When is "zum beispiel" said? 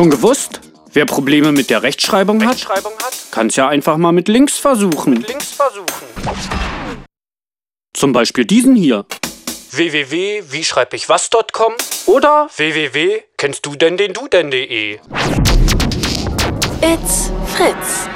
7.92-8.46